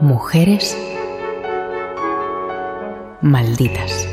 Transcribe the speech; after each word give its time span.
Mujeres 0.00 0.74
malditas. 3.20 4.08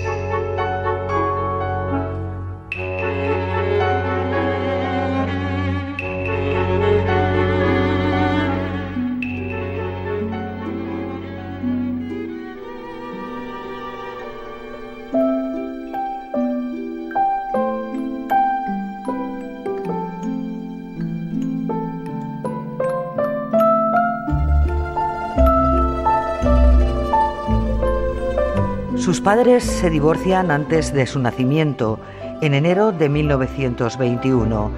Sus 29.07 29.21
padres 29.21 29.63
se 29.63 29.89
divorcian 29.89 30.51
antes 30.51 30.91
de 30.91 31.07
su 31.07 31.19
nacimiento, 31.19 31.97
en 32.41 32.53
enero 32.53 32.91
de 32.91 33.07
1921, 33.07 34.69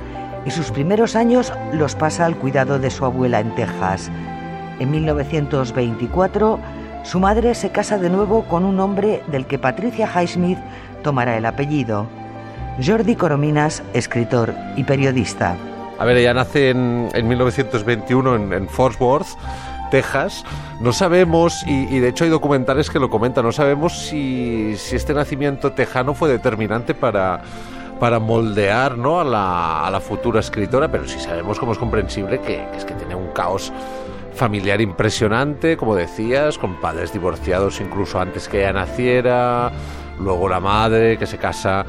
y 0.46 0.52
sus 0.52 0.70
primeros 0.70 1.16
años 1.16 1.52
los 1.74 1.96
pasa 1.96 2.28
al 2.28 2.36
cuidado 2.36 2.78
de 2.78 2.92
su 2.92 3.06
abuela 3.06 3.40
en 3.40 3.56
Texas. 3.56 4.12
En 4.78 4.92
1924, 4.92 6.60
su 7.06 7.20
madre 7.20 7.56
se 7.56 7.72
casa 7.72 7.98
de 7.98 8.12
nuevo 8.12 8.44
con 8.44 8.66
un 8.66 8.80
hombre 8.80 9.24
del 9.32 9.48
que 9.48 9.58
Patricia 9.58 10.08
Highsmith 10.08 10.60
tomará 11.02 11.36
el 11.36 11.48
apellido. 11.48 12.06
Jordi 12.86 13.16
Corominas, 13.16 13.82
escritor 13.96 14.54
y 14.76 14.84
periodista. 14.84 15.56
A 15.98 16.06
ver, 16.06 16.18
ella 16.18 16.36
nace 16.36 16.70
en, 16.70 17.10
1921 17.28 18.54
en, 18.54 18.70
Fort 18.70 19.02
Worth 19.02 19.30
Texas. 19.90 20.44
No 20.80 20.94
sabemos, 20.94 21.64
y, 21.68 22.00
de 22.00 22.08
hecho 22.08 22.24
hay 22.24 22.30
documentales 22.30 22.90
que 22.90 23.00
lo 23.00 23.10
comentan, 23.10 23.44
no 23.44 23.52
sabemos 23.52 23.98
si, 23.98 24.76
este 24.92 25.14
nacimiento 25.14 25.74
tejano 25.74 26.14
fue 26.14 26.30
determinante 26.30 26.94
para, 26.94 27.42
para 28.00 28.20
moldear 28.20 28.98
¿no? 28.98 29.20
a, 29.20 29.90
la, 29.92 30.00
futura 30.00 30.40
escritora, 30.40 30.90
pero 30.90 31.08
sí 31.08 31.20
sabemos 31.20 31.60
como 31.60 31.74
es 31.74 31.78
comprensible 31.78 32.40
que, 32.40 32.66
es 32.76 32.86
que 32.86 32.94
tiene 32.94 33.16
un 33.16 33.28
caos 33.34 33.74
familiar 34.34 34.80
impresionante, 34.80 35.76
como 35.76 35.96
decías, 35.96 36.58
con 36.58 36.80
padres 36.80 37.12
divorciados 37.12 37.82
incluso 37.82 38.22
antes 38.22 38.48
que 38.48 38.60
ella 38.60 38.72
naciera, 38.72 39.72
luego 40.18 40.48
la 40.48 40.62
madre 40.62 41.18
que 41.18 41.28
se 41.28 41.38
casa 41.38 41.86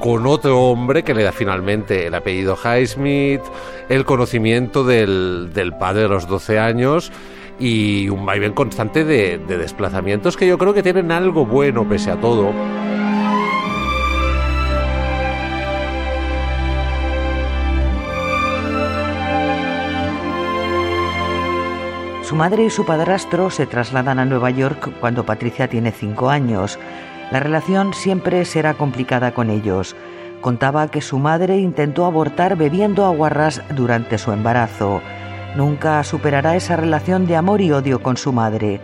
con 0.00 0.26
otro 0.26 0.60
hombre 0.60 1.02
que 1.02 1.14
le 1.14 1.22
da 1.22 1.32
finalmente 1.32 2.08
el 2.08 2.14
apellido 2.14 2.58
Highsmith, 2.62 3.40
el 3.88 4.04
conocimiento 4.04 4.84
del, 4.84 5.50
del 5.54 5.72
padre 5.74 6.02
de 6.02 6.08
los 6.08 6.28
12 6.28 6.58
años 6.58 7.10
y 7.58 8.08
un 8.08 8.26
vaivén 8.26 8.52
constante 8.52 9.04
de, 9.04 9.38
desplazamientos 9.38 10.36
que 10.36 10.46
yo 10.46 10.58
creo 10.58 10.74
que 10.74 10.82
tienen 10.82 11.12
algo 11.12 11.46
bueno 11.46 11.88
pese 11.88 12.10
a 12.10 12.20
todo. 12.20 12.52
Su 22.22 22.36
madre 22.36 22.64
y 22.64 22.70
su 22.70 22.84
padrastro 22.84 23.50
se 23.50 23.66
trasladan 23.66 24.18
a 24.18 24.24
Nueva 24.24 24.50
York 24.50 24.90
cuando 24.98 25.24
Patricia 25.24 25.68
tiene 25.68 25.92
cinco 25.92 26.30
años. 26.30 26.78
La 27.30 27.38
relación 27.38 27.94
siempre 27.94 28.44
será 28.44 28.74
complicada 28.74 29.34
con 29.34 29.50
ellos. 29.50 29.94
Contaba 30.40 30.88
que 30.88 31.00
su 31.00 31.18
madre 31.18 31.58
intentó 31.58 32.04
abortar 32.06 32.56
bebiendo 32.56 33.04
aguarrás 33.04 33.62
durante 33.76 34.18
su 34.18 34.32
embarazo. 34.32 35.00
Nunca 35.56 36.02
superará 36.02 36.56
esa 36.56 36.76
relación 36.76 37.26
de 37.26 37.36
amor 37.36 37.60
y 37.60 37.70
odio 37.70 38.02
con 38.02 38.16
su 38.16 38.32
madre. 38.32 38.80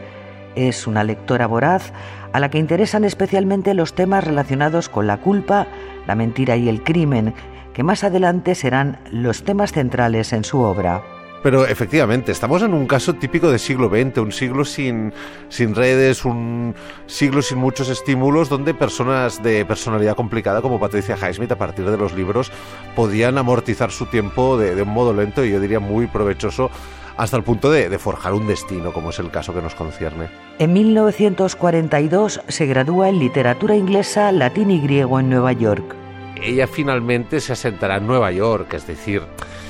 Es 0.55 0.87
una 0.87 1.03
lectora 1.03 1.47
voraz 1.47 1.93
a 2.33 2.39
la 2.39 2.49
que 2.49 2.59
interesan 2.59 3.05
especialmente 3.05 3.75
los 3.75 3.95
temas 3.95 4.25
relacionados 4.25 4.89
con 4.89 5.09
la 5.09 5.17
culpa, 5.17 5.67
la 6.07 6.15
mentira 6.15 6.57
y 6.57 6.69
el 6.69 6.83
crimen, 6.83 7.35
que 7.75 7.83
más 7.83 8.05
adelante 8.05 8.55
serán 8.55 8.99
los 9.11 9.43
temas 9.43 9.73
centrales 9.73 10.33
en 10.33 10.45
su 10.45 10.61
obra. 10.61 11.03
Pero 11.43 11.67
efectivamente, 11.67 12.33
estamos 12.33 12.63
en 12.63 12.75
un 12.75 12.87
caso 12.87 13.15
típico 13.15 13.51
del 13.51 13.59
siglo 13.59 13.89
XX, 13.89 14.19
un 14.19 14.33
siglo 14.33 14.65
sin, 14.65 15.13
sin 15.49 15.75
redes, 15.75 16.25
un 16.25 16.75
siglo 17.07 17.41
sin 17.41 17.59
muchos 17.59 17.89
estímulos, 17.89 18.51
donde 18.51 18.75
personas 18.75 19.43
de 19.43 19.65
personalidad 19.65 20.17
complicada 20.17 20.61
como 20.61 20.79
Patricia 20.79 21.17
Highsmith, 21.17 21.53
a 21.53 21.59
partir 21.59 21.91
de 21.91 21.97
los 21.97 22.13
libros, 22.13 22.53
podían 22.95 23.39
amortizar 23.39 23.91
su 23.91 24.07
tiempo 24.07 24.59
de, 24.59 24.83
un 24.83 24.91
modo 24.91 25.15
lento 25.15 25.45
y 25.45 25.51
yo 25.51 25.61
diría 25.61 25.81
muy 25.81 26.07
provechoso 26.07 26.71
hasta 27.17 27.37
el 27.37 27.43
punto 27.43 27.71
de, 27.71 27.89
de, 27.89 27.99
forjar 27.99 28.35
un 28.35 28.47
destino, 28.47 28.93
como 28.93 29.11
es 29.11 29.19
el 29.19 29.31
caso 29.31 29.55
que 29.55 29.63
nos 29.63 29.75
concierne. 29.75 30.29
En 30.59 30.73
1942 30.73 32.43
se 32.49 32.67
gradúa 32.67 33.09
en 33.09 33.19
literatura 33.19 33.77
inglesa, 33.77 34.33
latín 34.33 34.71
y 34.71 34.81
griego 34.81 35.21
en 35.21 35.29
Nueva 35.29 35.53
York. 35.53 35.97
Ella 36.43 36.67
finalmente 36.67 37.41
se 37.41 37.53
asentará 37.53 37.97
en 37.97 38.07
Nueva 38.07 38.33
York, 38.33 38.75
es 38.75 38.87
decir, 38.87 39.23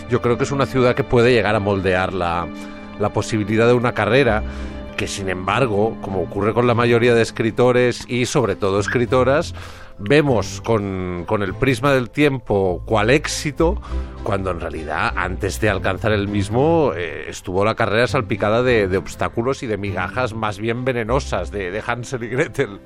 yo 0.08 0.20
creo 0.20 0.36
que 0.36 0.44
es 0.44 0.53
una 0.53 0.66
ciudad 0.66 0.94
que 0.94 1.04
puede 1.04 1.32
llegar 1.32 1.54
a 1.54 1.60
moldear 1.60 2.12
la, 2.12 2.48
posibilidad 3.14 3.66
de 3.66 3.72
una 3.72 3.92
carrera 3.92 4.42
que 4.97 5.06
sin 5.06 5.30
embargo, 5.30 5.97
como 6.03 6.20
ocurre 6.20 6.53
con 6.53 6.66
la 6.66 6.75
mayoría 6.75 7.14
de 7.14 7.22
escritores 7.22 8.04
y 8.06 8.26
sobre 8.26 8.54
todo 8.54 8.80
escritoras, 8.80 9.54
vemos 9.98 10.60
con, 10.60 11.26
el 11.41 11.54
prisma 11.54 11.92
del 11.92 12.10
tiempo 12.10 12.82
cuál 12.84 13.09
éxito, 13.09 13.80
cuando 14.22 14.50
en 14.50 14.60
realidad 14.60 15.14
antes 15.16 15.59
de 15.60 15.70
alcanzar 15.70 16.12
el 16.12 16.28
mismo 16.28 16.92
eh, 16.94 17.26
estuvo 17.28 17.64
la 17.64 17.75
carrera 17.75 18.06
salpicada 18.06 18.62
de, 18.62 18.94
obstáculos 18.98 19.62
y 19.62 19.66
de 19.66 19.78
migajas 19.78 20.34
más 20.34 20.59
bien 20.59 20.84
venenosas 20.84 21.50
de 21.50 21.82
Hansel 21.86 22.25
y 22.25 22.28
Gretel. 22.28 22.80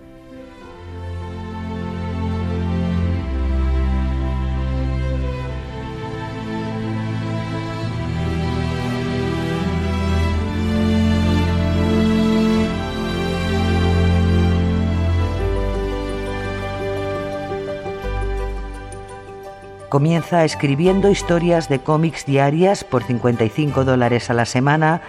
Comienza 19.94 20.44
escribiendo 20.44 21.08
historias 21.08 21.68
de 21.68 21.78
cómics 21.78 22.26
diarias 22.26 22.82
por 22.82 23.04
55 23.04 23.84
dólares 23.84 24.28
a 24.28 24.34
la 24.34 24.44
semana 24.44 25.02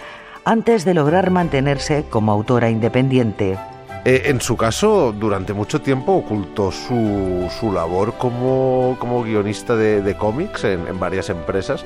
antes 0.44 0.86
de 0.86 0.94
lograr 0.94 1.32
mantenerse 1.32 2.06
como 2.08 2.32
autora 2.32 2.70
independiente. 2.70 3.58
Eh, 4.06 4.22
en 4.26 4.40
su 4.42 4.56
caso, 4.56 5.12
durante 5.12 5.54
mucho 5.54 5.82
tiempo 5.82 6.14
ocultó 6.14 6.72
su, 6.72 7.72
labor 7.74 8.14
como, 8.20 9.24
guionista 9.26 9.76
de, 9.76 10.16
cómics 10.20 10.66
en, 10.66 11.00
varias 11.00 11.32
empresas, 11.32 11.84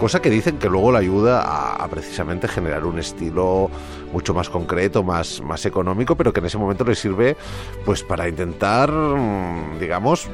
cosa 0.00 0.22
que 0.22 0.30
dicen 0.30 0.56
que 0.56 0.70
luego 0.70 0.92
le 0.92 0.98
ayuda 0.98 1.42
a, 1.42 1.86
precisamente 1.88 2.48
generar 2.48 2.86
un 2.86 2.98
estilo 2.98 3.70
mucho 4.14 4.32
más 4.32 4.48
concreto, 4.48 5.04
más, 5.04 5.42
más 5.42 5.66
económico, 5.66 6.16
pero 6.16 6.32
que 6.32 6.40
en 6.40 6.46
ese 6.46 6.56
momento 6.56 6.84
le 6.84 6.94
sirve 6.94 7.36
pues 7.84 8.02
para 8.02 8.26
intentar, 8.26 8.90
mm, 8.90 9.78
digamos, 9.78 10.28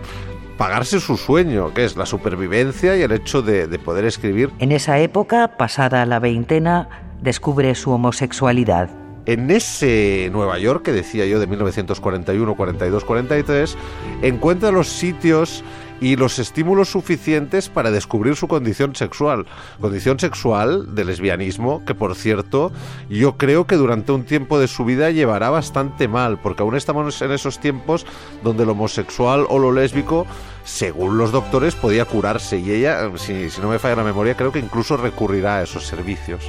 pagarse 0.57 1.01
su 1.01 1.17
sueño, 1.17 1.75
que 1.75 1.85
es 1.85 1.97
la 1.97 2.07
supervivencia 2.07 2.97
y 2.97 3.03
el 3.03 3.11
hecho 3.11 3.43
de, 3.43 3.67
poder 3.81 4.05
escribir. 4.05 4.51
En 4.61 4.71
esa 4.71 5.01
época, 5.01 5.57
pasada 5.57 6.07
la 6.07 6.21
veintena, 6.21 6.89
descubre 7.21 7.75
su 7.75 7.91
homosexualidad. 7.91 8.89
En 9.27 9.51
ese 9.51 10.31
Nueva 10.33 10.61
York 10.61 10.85
que 10.85 10.93
decía 10.93 11.27
yo 11.27 11.41
de 11.41 11.49
1941, 11.49 12.55
42, 12.55 13.05
43, 13.05 13.77
encuentra 14.23 14.71
los 14.71 14.89
sitios 14.89 15.65
y 16.01 16.17
los 16.17 16.39
estímulos 16.39 16.91
suficientes 16.91 17.69
para 17.69 17.91
descubrir 17.91 18.37
su 18.37 18.49
condición 18.49 18.95
sexual. 18.95 19.47
Condición 19.81 20.19
sexual 20.19 20.95
de 20.95 21.05
lesbianismo 21.05 21.85
que, 21.85 21.95
por 21.95 22.15
cierto, 22.15 22.73
yo 23.09 23.37
creo 23.37 23.67
que 23.67 23.77
durante 23.77 24.13
un 24.13 24.25
tiempo 24.25 24.59
de 24.59 24.69
su 24.69 24.85
vida 24.85 25.11
llevará 25.11 25.51
bastante 25.51 26.09
mal, 26.09 26.39
porque 26.39 26.63
aún 26.63 26.77
estamos 26.77 27.21
en 27.23 27.33
esos 27.33 27.59
tiempos 27.59 28.07
donde 28.43 28.67
lo 28.67 28.73
homosexual 28.73 29.47
o 29.49 29.59
lo 29.59 29.73
lésbico, 29.73 30.27
según 30.65 31.19
los 31.19 31.33
doctores, 31.33 31.75
podía 31.75 32.05
curarse 32.05 32.59
y 32.59 32.71
ella, 32.71 33.11
si, 33.17 33.51
si 33.51 33.61
no 33.61 33.69
me 33.69 33.79
falla 33.79 33.97
la 33.97 34.05
memoria, 34.05 34.37
creo 34.37 34.53
que 34.53 34.59
incluso 34.59 34.97
recurrirá 34.97 35.59
a 35.59 35.63
esos 35.63 35.87
servicios. 35.87 36.43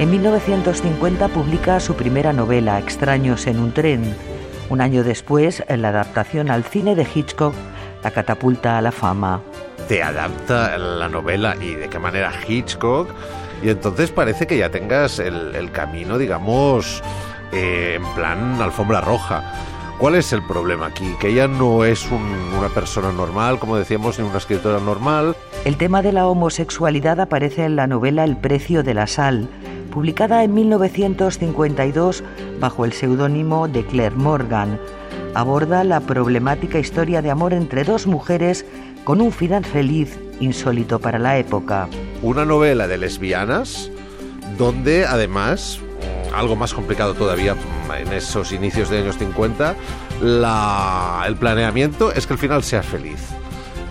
En 0.00 0.10
1950 0.10 1.28
publica 1.28 1.78
su 1.78 1.94
primera 1.94 2.32
novela, 2.32 2.78
Extraños 2.78 3.46
en 3.46 3.58
un 3.58 3.72
tren. 3.72 4.16
Un 4.70 4.80
año 4.80 5.04
después, 5.04 5.62
la 5.68 5.90
adaptación 5.90 6.50
al 6.50 6.64
cine 6.64 6.94
de 6.94 7.06
Hitchcock, 7.14 7.52
la 8.02 8.10
catapulta 8.10 8.78
a 8.78 8.80
la 8.80 8.92
fama. 8.92 9.42
Te 9.88 10.02
adapta 10.02 10.78
la 10.78 11.10
novela 11.10 11.54
y 11.60 11.74
de 11.74 11.90
qué 11.90 11.98
manera 11.98 12.32
Hitchcock. 12.48 13.10
Y 13.62 13.68
entonces 13.68 14.10
parece 14.10 14.46
que 14.46 14.56
ya 14.56 14.70
tengas 14.70 15.18
el, 15.18 15.70
camino, 15.70 16.16
digamos, 16.16 17.02
eh, 17.52 17.98
en 18.00 18.14
plan 18.14 18.58
alfombra 18.62 19.02
roja 19.02 19.52
¿Cuál 20.00 20.14
es 20.14 20.32
el 20.32 20.42
problema 20.42 20.86
aquí? 20.86 21.14
Que 21.20 21.28
ella 21.28 21.46
no 21.46 21.84
es 21.84 22.08
una 22.10 22.70
persona 22.70 23.12
normal, 23.12 23.58
como 23.58 23.76
decíamos, 23.76 24.18
ni 24.18 24.26
una 24.26 24.38
escritora 24.38 24.80
normal. 24.80 25.36
El 25.66 25.76
tema 25.76 26.00
de 26.00 26.10
la 26.12 26.26
homosexualidad 26.26 27.20
aparece 27.20 27.66
en 27.66 27.76
la 27.76 27.86
novela 27.86 28.24
El 28.24 28.38
precio 28.38 28.82
de 28.82 28.94
la 28.94 29.06
sal, 29.06 29.50
publicada 29.90 30.42
en 30.44 30.54
1952 30.54 32.24
bajo 32.60 32.84
el 32.84 32.92
seudónimo 32.92 33.68
de 33.68 33.84
Claire 33.84 34.16
Morgan. 34.16 34.80
Aborda 35.34 35.84
la 35.84 36.00
problemática 36.00 36.78
historia 36.78 37.20
de 37.22 37.30
amor 37.30 37.52
entre 37.52 37.84
dos 37.84 38.06
mujeres 38.06 38.64
con 39.04 39.20
un 39.20 39.32
final 39.32 39.64
feliz 39.64 40.18
insólito 40.40 40.98
para 40.98 41.18
la 41.18 41.38
época. 41.38 41.88
Una 42.22 42.44
novela 42.44 42.86
de 42.88 42.98
lesbianas 42.98 43.90
donde 44.56 45.06
además, 45.06 45.80
algo 46.34 46.56
más 46.56 46.74
complicado 46.74 47.14
todavía 47.14 47.56
en 47.98 48.12
esos 48.12 48.52
inicios 48.52 48.90
de 48.90 48.98
años 48.98 49.18
50, 49.18 49.74
el 51.26 51.36
planeamiento 51.36 52.12
es 52.12 52.26
que 52.26 52.34
el 52.34 52.38
final 52.38 52.62
sea 52.62 52.82
feliz. 52.82 53.20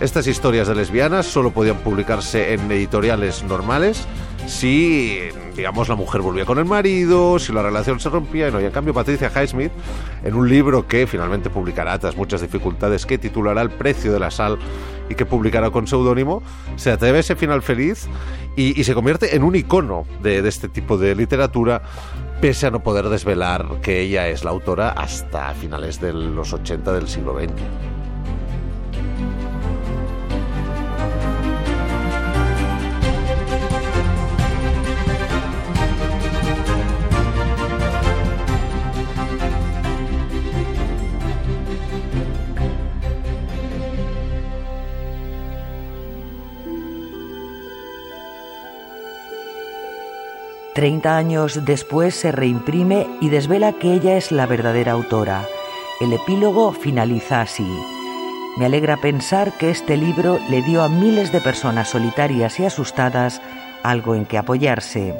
Estas 0.00 0.26
historias 0.26 0.66
de 0.68 0.74
lesbianas 0.74 1.26
solo 1.26 1.50
podían 1.50 1.76
publicarse 1.78 2.54
en 2.54 2.72
editoriales 2.72 3.42
normales 3.42 4.06
si, 4.46 5.18
digamos, 5.56 5.88
la 5.88 5.94
mujer 5.94 6.20
volvía 6.20 6.44
con 6.44 6.58
el 6.58 6.64
marido, 6.64 7.38
si 7.38 7.52
la 7.52 7.62
relación 7.62 8.00
se 8.00 8.08
rompía, 8.08 8.48
y 8.48 8.64
en 8.64 8.70
cambio, 8.70 8.94
Patricia 8.94 9.30
Highsmith, 9.34 9.72
en 10.24 10.34
un 10.34 10.48
libro 10.48 10.86
que 10.86 11.06
finalmente 11.06 11.50
publicará 11.50 11.98
tras 11.98 12.16
muchas 12.16 12.40
dificultades, 12.40 13.06
que 13.06 13.18
titulará 13.18 13.62
El 13.62 13.70
precio 13.70 14.12
de 14.12 14.20
la 14.20 14.30
sal 14.30 14.58
y 15.08 15.14
que 15.14 15.26
publicará 15.26 15.70
con 15.70 15.86
seudónimo, 15.86 16.42
se 16.76 16.90
atreve 16.90 17.18
a 17.18 17.20
ese 17.20 17.36
final 17.36 17.62
feliz 17.62 18.08
y, 18.56 18.82
se 18.84 18.94
convierte 18.94 19.36
en 19.36 19.42
un 19.42 19.54
icono 19.54 20.06
de, 20.22 20.42
de 20.42 20.48
este 20.48 20.68
tipo 20.68 20.98
de 20.98 21.14
literatura 21.14 21.82
pese 22.40 22.66
a 22.66 22.70
no 22.70 22.82
poder 22.82 23.08
desvelar 23.08 23.80
que 23.82 24.00
ella 24.00 24.28
es 24.28 24.44
la 24.44 24.50
autora 24.50 24.90
hasta 24.90 25.52
finales 25.54 26.00
de 26.00 26.12
los 26.12 26.52
80 26.52 26.92
del 26.92 27.06
siglo 27.06 27.38
XX. 27.38 27.99
30 50.80 51.14
años 51.14 51.60
después 51.66 52.14
se 52.14 52.32
reimprime 52.32 53.06
y 53.20 53.28
desvela 53.28 53.74
que 53.74 53.92
ella 53.92 54.16
es 54.16 54.32
la 54.32 54.46
verdadera 54.46 54.92
autora. 54.92 55.44
El 56.00 56.14
epílogo 56.14 56.72
finaliza 56.72 57.42
así. 57.42 57.70
Me 58.56 58.64
alegra 58.64 58.96
pensar 58.96 59.52
que 59.58 59.68
este 59.68 59.98
libro 59.98 60.38
le 60.48 60.62
dio 60.62 60.82
a 60.82 60.88
miles 60.88 61.32
de 61.32 61.42
personas 61.42 61.90
solitarias 61.90 62.58
y 62.58 62.64
asustadas 62.64 63.42
algo 63.82 64.14
en 64.14 64.24
que 64.24 64.38
apoyarse. 64.38 65.14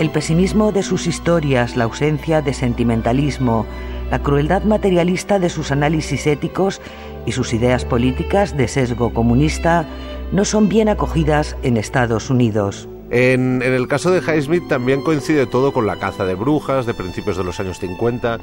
El 0.00 0.10
pesimismo 0.10 0.72
de 0.72 0.82
sus 0.82 1.06
historias, 1.06 1.76
la 1.76 1.84
ausencia 1.84 2.42
de 2.42 2.52
sentimentalismo, 2.52 3.64
la 4.10 4.22
crueldad 4.22 4.62
materialista 4.64 5.38
de 5.38 5.48
sus 5.48 5.70
análisis 5.70 6.26
éticos 6.26 6.80
y 7.26 7.32
sus 7.32 7.52
ideas 7.52 7.84
políticas 7.84 8.56
de 8.56 8.68
sesgo 8.68 9.12
comunista 9.12 9.86
no 10.32 10.44
son 10.44 10.68
bien 10.68 10.88
acogidas 10.88 11.56
en 11.62 11.76
Estados 11.76 12.30
Unidos. 12.30 12.88
En, 13.10 13.62
el 13.62 13.88
caso 13.88 14.10
de 14.10 14.20
Highsmith 14.20 14.68
también 14.68 15.02
coincide 15.02 15.46
todo 15.46 15.72
con 15.72 15.86
la 15.86 15.96
caza 15.96 16.26
de 16.26 16.34
brujas 16.34 16.84
de 16.84 16.92
principios 16.92 17.38
de 17.38 17.44
los 17.44 17.58
años 17.58 17.78
50. 17.78 18.38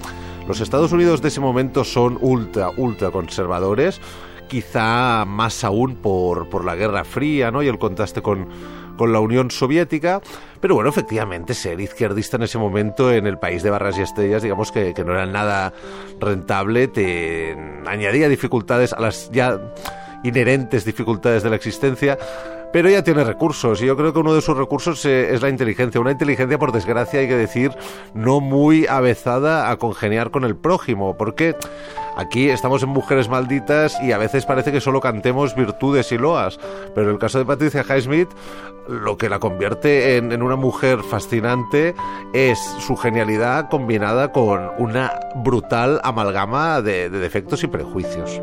Los 0.47 0.59
Estados 0.59 0.91
Unidos 0.91 1.21
de 1.21 1.27
ese 1.27 1.39
momento 1.39 1.83
son 1.83 2.17
ultra, 2.19 2.71
ultra 2.75 3.11
conservadores, 3.11 4.01
quizá 4.47 5.25
más 5.25 5.63
aún 5.63 5.95
por, 5.95 6.49
por 6.49 6.65
la 6.65 6.75
Guerra 6.75 7.03
Fría 7.03 7.51
¿no? 7.51 7.61
y 7.61 7.67
el 7.67 7.77
contraste 7.77 8.23
con, 8.23 8.47
con 8.97 9.13
la 9.13 9.19
Unión 9.19 9.51
Soviética, 9.51 10.21
pero 10.59 10.75
bueno, 10.75 10.89
efectivamente 10.89 11.53
ser 11.53 11.79
izquierdista 11.79 12.37
en 12.37 12.43
ese 12.43 12.57
momento 12.57 13.11
en 13.11 13.27
el 13.27 13.37
país 13.37 13.63
de 13.63 13.69
barras 13.69 13.97
y 13.97 14.01
estrellas, 14.01 14.43
digamos 14.43 14.71
que, 14.71 14.93
no 15.05 15.13
era 15.13 15.25
nada 15.25 15.73
rentable, 16.19 16.87
te 16.87 17.55
añadía 17.85 18.29
dificultades 18.29 18.93
a 18.93 18.99
las 18.99 19.29
ya 19.31 19.59
inherentes 20.23 20.85
dificultades 20.85 21.43
de 21.43 21.49
la 21.49 21.55
existencia 21.55 22.17
pero 22.75 22.89
ella 22.89 23.05
tiene 23.05 23.23
recursos 23.23 23.81
y 23.81 23.85
yo 23.85 23.95
creo 23.95 24.11
que 24.11 24.19
uno 24.19 24.33
de 24.33 24.41
sus 24.41 24.57
recursos 24.57 25.05
eh, 25.05 25.33
es 25.33 25.41
la 25.41 25.47
inteligencia. 25.47 26.01
Una 26.01 26.11
inteligencia, 26.11 26.59
por 26.59 26.73
desgracia, 26.73 27.21
hay 27.21 27.27
que 27.29 27.37
decir, 27.37 27.71
no 28.13 28.41
muy 28.41 28.85
avezada 28.85 29.71
a 29.71 29.77
congeniar 29.77 30.29
con 30.29 30.43
el 30.43 30.57
prójimo, 30.57 31.15
porque 31.15 31.55
aquí 32.17 32.49
estamos 32.49 32.83
en 32.83 32.89
Mujeres 32.89 33.29
Malditas 33.29 33.97
y 34.03 34.11
a 34.11 34.17
veces 34.17 34.45
parece 34.45 34.73
que 34.73 34.81
solo 34.81 34.99
cantemos 34.99 35.55
virtudes 35.55 36.11
y 36.11 36.17
loas, 36.17 36.59
pero 36.93 37.07
en 37.07 37.13
el 37.13 37.17
caso 37.17 37.39
de 37.39 37.45
Patricia 37.45 37.85
Highsmith, 37.87 38.27
lo 38.89 39.17
que 39.17 39.29
la 39.29 39.39
convierte 39.39 40.17
en, 40.17 40.43
una 40.43 40.57
mujer 40.57 41.01
fascinante 41.01 41.95
es 42.33 42.59
su 42.85 42.97
genialidad 42.97 43.69
combinada 43.69 44.33
con 44.33 44.69
una 44.79 45.17
brutal 45.33 46.01
amalgama 46.03 46.81
de 46.81 47.09
defectos 47.09 47.63
y 47.63 47.67
prejuicios. 47.67 48.41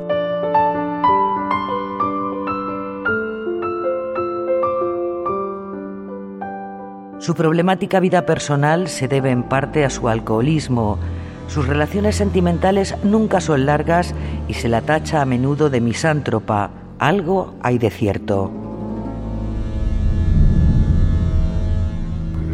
Su 7.22 7.36
problemática 7.36 8.00
vida 8.00 8.26
personal 8.26 8.88
se 8.88 9.06
debe 9.06 9.30
en 9.30 9.44
parte 9.44 9.84
a 9.84 9.90
su 9.90 10.08
alcoholismo. 10.08 10.98
Sus 11.46 11.68
relaciones 11.68 12.16
sentimentales 12.16 12.96
nunca 13.04 13.40
son 13.40 13.64
largas 13.64 14.12
y 14.48 14.54
se 14.54 14.68
la 14.68 14.80
tacha 14.80 15.22
a 15.22 15.24
menudo 15.24 15.70
de 15.70 15.80
misántropa. 15.80 16.72
Algo 16.98 17.54
hay 17.62 17.78
de 17.78 17.90
cierto. 17.90 18.50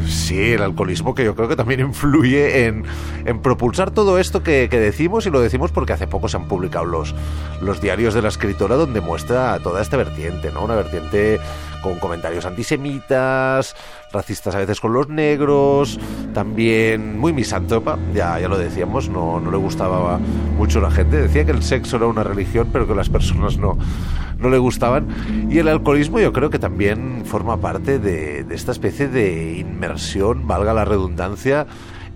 Sí, 0.06 0.52
el 0.52 0.60
alcoholismo 0.60 1.14
que 1.14 1.24
yo 1.24 1.34
creo 1.34 1.48
que 1.48 1.56
también 1.56 1.80
influye 1.80 2.66
en, 2.66 2.84
propulsar 3.42 3.90
todo 3.90 4.18
esto 4.18 4.42
que, 4.42 4.68
decimos 4.68 5.24
y 5.24 5.30
lo 5.30 5.40
decimos 5.40 5.72
porque 5.72 5.94
hace 5.94 6.06
poco 6.06 6.28
se 6.28 6.36
han 6.36 6.46
publicado 6.46 6.84
los, 6.84 7.14
los 7.62 7.80
diarios 7.80 8.12
de 8.12 8.20
la 8.20 8.28
escritora 8.28 8.76
donde 8.76 9.00
muestra 9.00 9.58
toda 9.60 9.80
esta 9.80 9.96
vertiente, 9.96 10.52
¿no? 10.52 10.64
Una 10.64 10.74
vertiente 10.74 11.40
con 11.82 11.98
comentarios 11.98 12.44
antisemitas, 12.44 13.74
racistas 14.12 14.54
a 14.54 14.58
veces 14.58 14.80
con 14.80 14.92
los 14.92 15.08
negros, 15.08 15.98
también 16.34 17.18
muy 17.18 17.32
misántropa, 17.32 17.98
ya, 18.14 18.38
ya 18.38 18.48
lo 18.48 18.58
decíamos, 18.58 19.08
no, 19.08 19.40
no 19.40 19.50
le 19.50 19.56
gustaba 19.56 20.18
mucho 20.56 20.80
la 20.80 20.90
gente, 20.90 21.16
decía 21.16 21.44
que 21.44 21.52
el 21.52 21.62
sexo 21.62 21.96
era 21.96 22.06
una 22.06 22.24
religión, 22.24 22.68
pero 22.72 22.86
que 22.86 22.94
las 22.94 23.08
personas 23.08 23.58
no, 23.58 23.78
no 24.38 24.50
le 24.50 24.58
gustaban. 24.58 25.08
Y 25.50 25.58
el 25.58 25.68
alcoholismo 25.68 26.20
yo 26.20 26.32
creo 26.32 26.50
que 26.50 26.58
también 26.58 27.22
forma 27.24 27.58
parte 27.58 27.98
de, 27.98 28.44
de 28.44 28.54
esta 28.54 28.72
especie 28.72 29.08
de 29.08 29.58
inmersión, 29.58 30.46
valga 30.46 30.72
la 30.72 30.84
redundancia, 30.84 31.66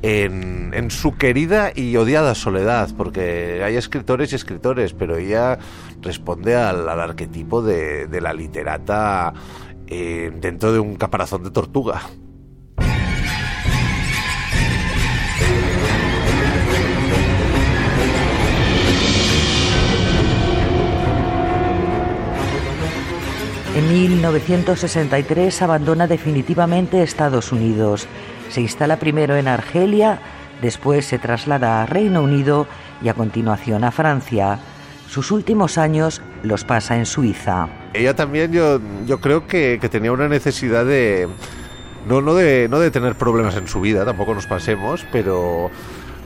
en, 0.02 0.90
su 0.90 1.16
querida 1.16 1.73
y 1.75 1.97
odiada 1.97 2.35
soledad, 2.35 2.90
porque 2.97 3.62
hay 3.64 3.76
escritores 3.76 4.32
y 4.32 4.37
escritores, 4.37 4.92
pero 4.92 5.16
ella 5.16 5.59
responde 6.00 6.56
al, 6.56 6.88
arquetipo 6.88 7.62
de, 7.62 8.06
de, 8.09 8.21
la 8.21 8.32
literata 8.32 9.32
eh, 9.87 10.32
dentro 10.40 10.73
de 10.73 10.80
un 10.80 10.97
caparazón 10.97 11.44
de 11.44 11.50
tortuga. 11.50 12.02
En 23.75 23.88
1963 23.88 25.62
abandona 25.62 26.06
definitivamente 26.06 27.02
Estados 27.02 27.52
Unidos 27.52 28.06
se 28.52 28.61
instala 28.61 28.99
primero 28.99 29.37
en 29.37 29.49
Argelia, 29.49 30.21
después 30.61 31.06
se 31.06 31.18
traslada 31.18 31.82
a 31.82 31.87
Reino 31.87 32.23
Unido 32.23 32.66
y 33.02 33.09
a 33.09 33.14
continuación 33.14 33.82
a 33.82 33.90
Francia. 33.90 34.59
Sus 35.09 35.30
últimos 35.30 35.78
años 35.78 36.21
los 36.42 36.64
pasa 36.64 36.99
en 36.99 37.06
Suiza. 37.06 37.68
Ella 37.94 38.14
también 38.14 38.52
yo, 38.52 38.78
yo 39.06 39.21
creo 39.21 39.47
que, 39.47 39.78
tenía 39.90 40.12
una 40.12 40.28
necesidad 40.28 40.85
de 40.85 41.28
no, 42.06 42.21
no, 42.21 42.35
de... 42.35 42.68
no 42.68 42.78
de 42.78 42.90
tener 42.90 43.14
problemas 43.14 43.56
en 43.56 43.68
su 43.68 43.80
vida, 43.80 44.04
tampoco 44.04 44.35
nos 44.35 44.47
pasemos, 44.47 45.06
pero 45.11 45.71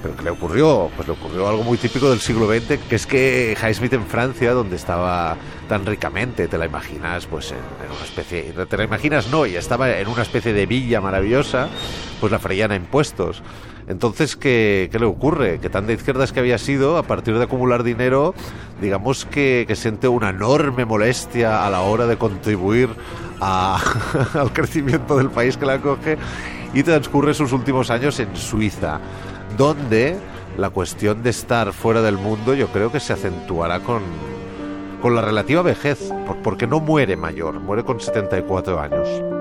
¿Pero 0.02 0.16
qué 0.16 0.22
le 0.22 0.30
ocurrió? 0.30 0.90
Pues 0.94 1.08
le 1.08 1.14
ocurrió 1.14 1.48
algo 1.48 1.64
muy 1.64 1.78
típico 1.78 2.10
del 2.10 2.20
siglo 2.20 2.46
XX, 2.46 2.78
que 2.88 2.94
es 2.94 3.06
que 3.06 3.56
Highsmith 3.60 3.94
en 3.94 4.06
Francia, 4.06 4.52
donde 4.52 4.76
estaba 4.76 5.36
tan 5.68 5.86
ricamente, 5.86 6.48
te 6.48 6.58
la 6.58 6.66
imaginas, 6.66 7.26
pues 7.26 7.52
en, 7.52 7.58
una 7.90 8.04
especie... 8.04 8.52
Te 8.66 8.76
la 8.76 8.84
imaginas, 8.84 9.28
no, 9.28 9.46
y 9.46 9.56
estaba 9.56 9.90
en 9.90 10.08
una 10.08 10.22
especie 10.22 10.52
de 10.52 10.66
villa 10.66 11.00
maravillosa, 11.00 11.68
pues 12.20 12.30
la 12.30 12.38
freían 12.38 12.72
a 12.72 12.76
impuestos. 12.76 13.42
Entonces, 13.88 14.36
¿qué, 14.36 14.88
¿qué, 14.90 14.98
le 14.98 15.06
ocurre? 15.06 15.60
Que 15.60 15.70
tan 15.70 15.86
de 15.86 15.94
izquierdas 15.94 16.32
que 16.32 16.40
había 16.40 16.58
sido, 16.58 16.98
a 16.98 17.04
partir 17.04 17.38
de 17.38 17.44
acumular 17.44 17.82
dinero, 17.82 18.34
digamos 18.80 19.24
que, 19.24 19.64
que 19.66 19.76
siente 19.76 20.08
una 20.08 20.30
enorme 20.30 20.84
molestia 20.84 21.64
a 21.64 21.70
la 21.70 21.80
hora 21.80 22.06
de 22.06 22.16
contribuir 22.16 22.90
al 23.40 24.52
crecimiento 24.52 25.16
del 25.16 25.30
país 25.30 25.56
que 25.56 25.66
la 25.66 25.74
acoge 25.74 26.16
y 26.74 26.82
transcurre 26.82 27.34
sus 27.34 27.52
últimos 27.52 27.90
años 27.90 28.18
en 28.20 28.36
Suiza, 28.36 29.00
donde 29.56 30.16
la 30.56 30.70
cuestión 30.70 31.22
de 31.22 31.30
estar 31.30 31.72
fuera 31.72 32.02
del 32.02 32.16
mundo 32.16 32.54
yo 32.54 32.68
creo 32.68 32.90
que 32.90 33.00
se 33.00 33.12
acentuará 33.12 33.80
con, 33.80 34.02
con 35.02 35.14
la 35.14 35.22
relativa 35.22 35.62
vejez, 35.62 36.12
porque 36.42 36.66
no 36.66 36.80
muere 36.80 37.16
mayor, 37.16 37.60
muere 37.60 37.84
con 37.84 38.00
74 38.00 38.80
años. 38.80 39.35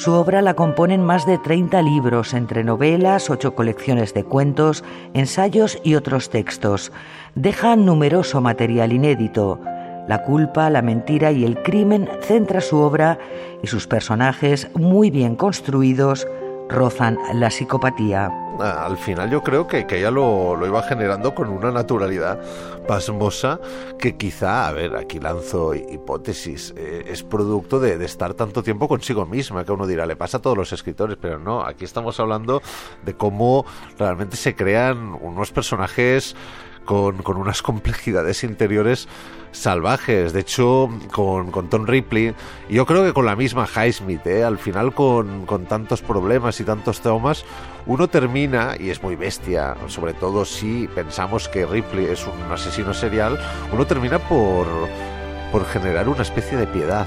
Su 0.00 0.14
obra 0.14 0.40
la 0.40 0.54
componen 0.54 1.04
más 1.04 1.26
de 1.26 1.36
30 1.36 1.82
libros, 1.82 2.32
entre 2.32 2.64
novelas, 2.64 3.28
ocho 3.28 3.54
colecciones 3.54 4.14
de 4.14 4.24
cuentos, 4.24 4.82
ensayos 5.12 5.78
y 5.84 5.94
otros 5.94 6.30
textos. 6.30 6.90
Deja 7.34 7.76
numeroso 7.76 8.40
material 8.40 8.94
inédito. 8.94 9.60
La 10.08 10.22
culpa, 10.22 10.70
la 10.70 10.80
mentira 10.80 11.32
y 11.32 11.44
el 11.44 11.60
crimen 11.60 12.08
centra 12.22 12.62
su 12.62 12.78
obra 12.78 13.18
y 13.62 13.66
sus 13.66 13.86
personajes, 13.86 14.70
muy 14.74 15.10
bien 15.10 15.36
construidos, 15.36 16.26
rozan 16.70 17.18
la 17.34 17.50
psicopatía. 17.50 18.30
Ah, 18.58 18.84
al 18.84 18.98
final 18.98 19.30
yo 19.30 19.42
creo 19.42 19.66
que, 19.66 19.86
que 19.86 19.98
ella 19.98 20.10
lo, 20.10 20.54
lo, 20.54 20.66
iba 20.66 20.82
generando 20.82 21.34
con 21.34 21.48
una 21.48 21.70
naturalidad 21.70 22.40
pasmosa 22.86 23.58
que 23.98 24.16
quizá, 24.16 24.68
a 24.68 24.72
ver, 24.72 24.96
aquí 24.96 25.18
lanzo 25.18 25.74
hipótesis, 25.74 26.74
eh, 26.76 27.04
es 27.08 27.22
producto 27.22 27.80
de, 27.80 27.96
de, 27.96 28.04
estar 28.04 28.34
tanto 28.34 28.62
tiempo 28.62 28.86
consigo 28.86 29.24
misma, 29.24 29.64
que 29.64 29.72
uno 29.72 29.86
dirá, 29.86 30.04
le 30.04 30.16
pasa 30.16 30.38
a 30.38 30.42
todos 30.42 30.56
los 30.56 30.72
escritores, 30.72 31.16
pero 31.20 31.38
no, 31.38 31.62
aquí 31.62 31.84
estamos 31.84 32.20
hablando 32.20 32.60
de 33.04 33.14
cómo 33.14 33.64
realmente 33.98 34.36
se 34.36 34.54
crean 34.54 35.16
unos 35.20 35.52
personajes 35.52 36.36
con, 36.84 37.18
con 37.18 37.36
unas 37.36 37.62
complejidades 37.70 38.44
interiores 38.44 39.08
salvajes. 39.52 40.32
De 40.32 40.40
hecho, 40.40 40.88
con, 41.12 41.50
con, 41.50 41.68
Tom 41.68 41.86
Ripley, 41.86 42.34
yo 42.68 42.86
creo 42.86 43.04
que 43.04 43.12
con 43.12 43.26
la 43.26 43.36
misma 43.36 43.66
Highsmith, 43.66 44.26
¿eh? 44.26 44.44
al 44.44 44.58
final 44.58 44.94
con, 44.94 45.46
con, 45.46 45.66
tantos 45.66 46.02
problemas 46.02 46.60
y 46.60 46.64
tantos 46.64 47.00
traumas, 47.00 47.44
uno 47.86 48.08
termina, 48.08 48.76
y 48.78 48.90
es 48.90 49.02
muy 49.02 49.16
bestia, 49.16 49.76
sobre 49.88 50.14
todo 50.14 50.44
si 50.44 50.88
pensamos 50.94 51.48
que 51.48 51.66
Ripley 51.66 52.06
es 52.06 52.26
un 52.26 52.52
asesino 52.52 52.94
serial, 52.94 53.38
uno 53.72 53.86
termina 53.86 54.18
por, 54.18 54.66
por 55.52 55.64
generar 55.66 56.08
una 56.08 56.22
especie 56.22 56.56
de 56.56 56.66
piedad. 56.66 57.06